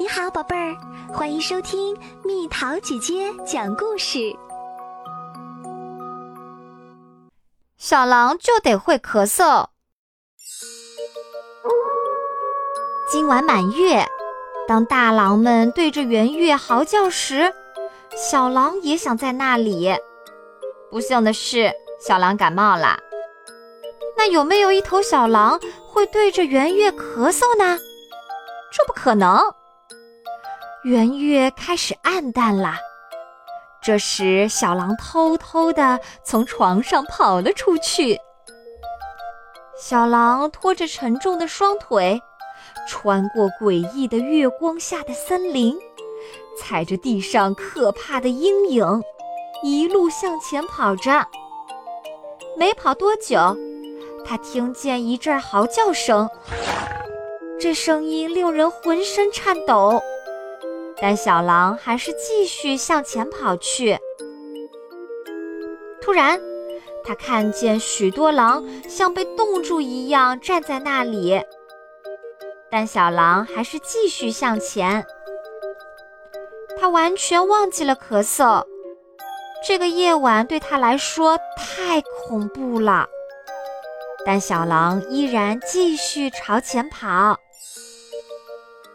[0.00, 0.76] 你好，宝贝儿，
[1.12, 4.32] 欢迎收听蜜桃姐姐讲故事。
[7.76, 9.66] 小狼就得会咳嗽。
[13.10, 14.06] 今晚满月，
[14.68, 17.52] 当大狼们对着圆月嚎叫时，
[18.14, 19.92] 小狼也想在那里。
[20.92, 22.96] 不幸的是，小狼感冒了。
[24.16, 25.58] 那有没有一头小狼
[25.88, 27.76] 会对着圆月咳嗽呢？
[28.70, 29.40] 这不可能。
[30.84, 32.74] 圆月开始暗淡了。
[33.82, 38.18] 这时，小狼偷偷地从床上跑了出去。
[39.76, 42.20] 小狼拖着沉重的双腿，
[42.88, 45.76] 穿过诡异的月光下的森林，
[46.56, 49.02] 踩着地上可怕的阴影，
[49.62, 51.26] 一路向前跑着。
[52.56, 53.56] 没跑多久，
[54.24, 56.28] 他听见一阵嚎叫声，
[57.60, 60.00] 这声音令人浑身颤抖。
[61.00, 63.98] 但小狼还是继续向前跑去。
[66.00, 66.40] 突然，
[67.04, 71.40] 他看见许多狼像被冻住一样站在那里，
[72.70, 75.06] 但小狼还是继续向前。
[76.80, 78.64] 他完全忘记了咳嗽，
[79.66, 83.06] 这个夜晚对他来说太恐怖了。
[84.24, 87.38] 但小狼依然继续朝前跑。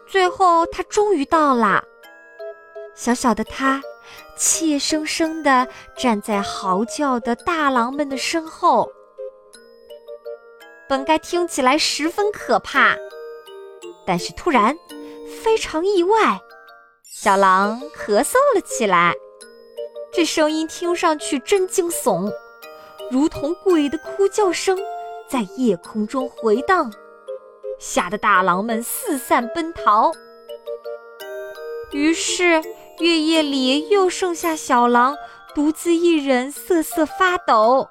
[0.06, 1.82] 最后，他终于到了。
[2.94, 3.82] 小小的他，
[4.36, 8.88] 怯生生地站在嚎叫的大狼们的身后。
[10.88, 12.96] 本该听起来十分可怕，
[14.06, 14.76] 但是突然，
[15.42, 16.40] 非常意外，
[17.02, 19.12] 小狼咳嗽了起来。
[20.12, 22.32] 这声音听上去真惊悚，
[23.10, 24.78] 如同鬼的哭叫声
[25.28, 26.92] 在夜空中回荡，
[27.80, 30.12] 吓得大狼们四散奔逃。
[31.90, 32.62] 于是。
[33.00, 35.16] 月夜里又剩下小狼
[35.54, 37.88] 独自一人瑟瑟发抖。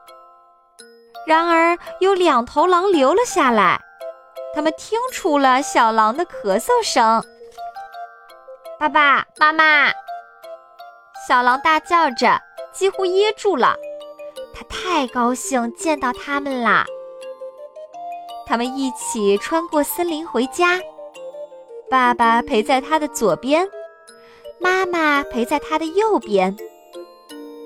[1.28, 3.80] 然而有两头狼留了下来，
[4.54, 7.24] 他们听出了小狼的咳嗽声。
[8.80, 9.92] 爸爸妈妈，
[11.28, 12.42] 小狼大叫着，
[12.74, 13.76] 几乎噎住了。
[14.54, 16.86] 他太高兴见到他们啦！
[18.46, 20.80] 他们一起穿过森林回家，
[21.90, 23.68] 爸爸陪在他的左边。
[24.64, 26.56] 妈妈陪在他的右边。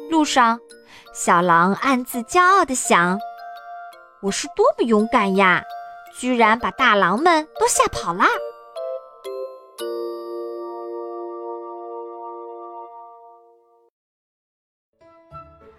[0.09, 0.59] 路上，
[1.13, 3.19] 小狼暗自骄傲地想
[4.23, 5.63] ：“我是多么勇敢呀，
[6.17, 8.25] 居然把大狼们都吓跑了。”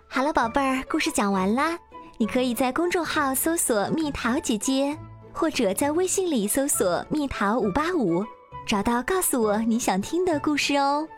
[0.08, 1.76] 好了，宝贝儿，故事讲完啦。
[2.16, 4.96] 你可以在公众号搜索“蜜桃姐姐”，
[5.34, 8.24] 或者在微信里搜索“蜜桃五八五”。
[8.68, 11.08] 找到，告诉我你想听的故事哦。